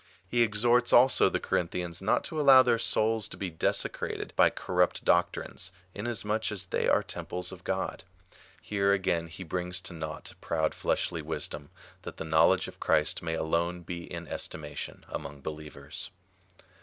[0.27, 5.05] He exhorts also the Corinthians not to allow their souls to be desecrated by corrupt
[5.05, 8.03] doctrines, inasmuch as they are temples of God.
[8.59, 11.69] Here he again brings to nought proud fleshly wisdom,
[12.01, 16.09] that the knowledge of Christ may alone be in estimation among believers.